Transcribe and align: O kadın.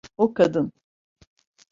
O 0.17 0.33
kadın. 0.33 0.71